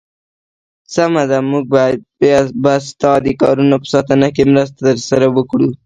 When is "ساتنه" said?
3.93-4.27